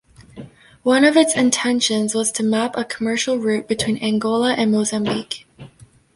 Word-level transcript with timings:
One 0.81 1.05
of 1.05 1.15
its 1.15 1.35
intentions 1.35 2.15
was 2.15 2.31
to 2.31 2.41
map 2.41 2.75
a 2.75 2.83
commercial 2.83 3.37
route 3.37 3.67
between 3.67 4.01
Angola 4.01 4.53
and 4.53 4.71
Mozambique. 4.71 5.45